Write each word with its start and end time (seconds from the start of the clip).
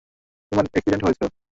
তোমার 0.51 0.65
এক্সিডেন্ট 0.69 1.03
হয়েছো। 1.05 1.25